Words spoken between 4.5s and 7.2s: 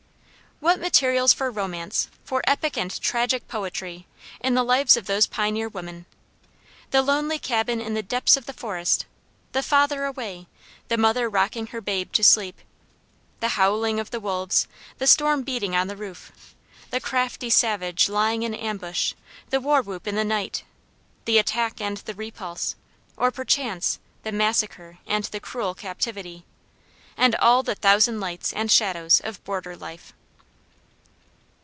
the lives of those pioneer women! The